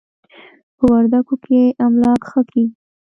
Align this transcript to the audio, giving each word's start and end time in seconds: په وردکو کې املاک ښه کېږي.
په 0.77 0.83
وردکو 0.93 1.35
کې 1.45 1.61
املاک 1.85 2.21
ښه 2.29 2.41
کېږي. 2.51 2.73